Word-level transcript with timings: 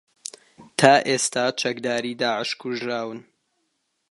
تا 0.79 0.93
ئێستا 1.07 1.45
چەکداری 1.61 2.17
داعش 2.21 2.49
کوژراون 2.61 3.19